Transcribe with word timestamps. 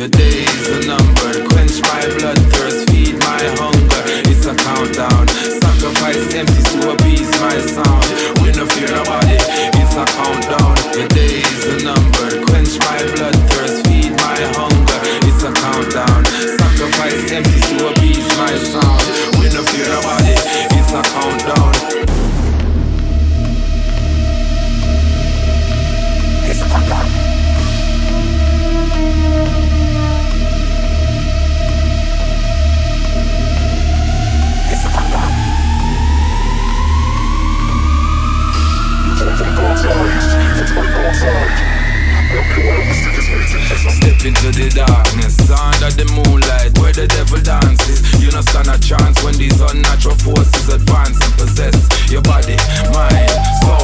Your 0.00 0.08
days 0.08 0.66
are 0.66 0.86
numbered, 0.86 1.44
quench 1.50 1.76
my 1.82 2.00
bloodthirst, 2.16 2.88
feed 2.88 3.20
my 3.20 3.42
hunger. 3.60 4.00
It's 4.32 4.46
a 4.46 4.54
countdown, 4.56 5.28
sacrifice 5.28 6.19
Step 42.30 44.22
into 44.24 44.52
the 44.54 44.70
darkness, 44.70 45.50
under 45.50 45.90
the 45.90 46.06
moonlight, 46.14 46.78
where 46.78 46.92
the 46.92 47.08
devil 47.08 47.42
dances. 47.42 48.06
You 48.22 48.30
no 48.30 48.40
stand 48.40 48.68
a 48.68 48.78
chance 48.78 49.22
when 49.24 49.34
these 49.34 49.60
unnatural 49.60 50.14
forces 50.14 50.68
advance 50.68 51.18
and 51.26 51.34
possess 51.34 51.74
your 52.08 52.22
body, 52.22 52.54
mind, 52.94 53.30
soul. 53.66 53.79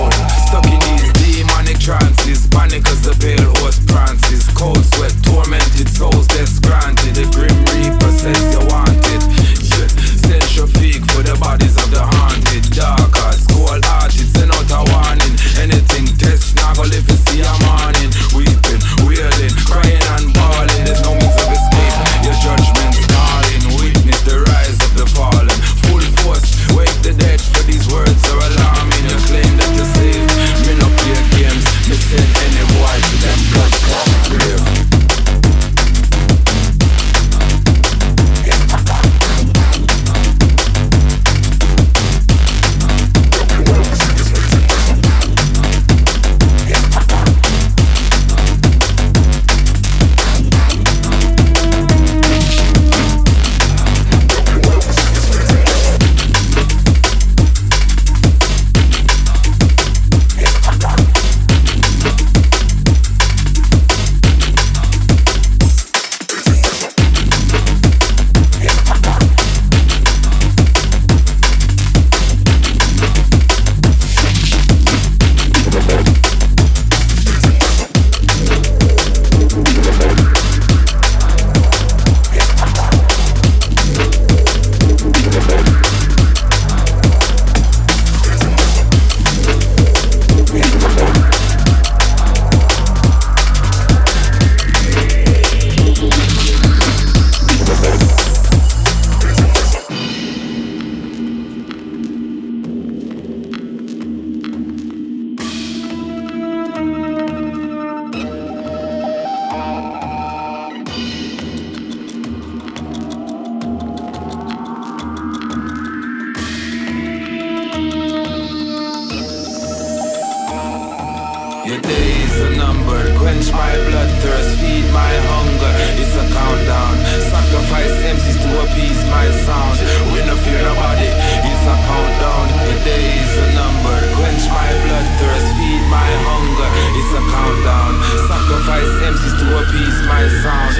Your 121.66 121.82
days 121.82 122.34
are 122.46 122.54
numbered. 122.54 123.10
Quench 123.18 123.50
my 123.50 123.74
bloodthirst, 123.90 124.54
feed 124.62 124.86
my 124.94 125.12
hunger. 125.26 125.72
It's 125.98 126.14
a 126.14 126.22
countdown. 126.30 126.94
Sacrifice 127.26 127.90
MCs 128.06 128.38
to 128.38 128.50
appease 128.62 129.02
my 129.10 129.26
sound. 129.42 129.74
We 130.14 130.22
no 130.30 130.38
fear 130.46 130.62
nobody. 130.62 131.10
It's 131.10 131.64
a 131.66 131.76
countdown. 131.90 132.46
Your 132.70 132.78
days 132.86 133.32
are 133.42 133.52
numbered. 133.58 134.06
Quench 134.14 134.46
my 134.46 134.70
bloodthirst, 134.86 135.48
feed 135.58 135.82
my 135.90 136.10
hunger. 136.30 136.70
It's 137.02 137.12
a 137.18 137.22
countdown. 137.34 137.92
Sacrifice 138.30 138.92
MCs 139.10 139.34
to 139.42 139.46
appease 139.58 139.98
my 140.06 140.22
sound. 140.46 140.74